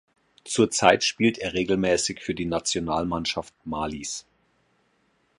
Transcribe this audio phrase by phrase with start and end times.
[0.45, 4.25] Zurzeit spielt er regelmäßig für die Nationalmannschaft Malis.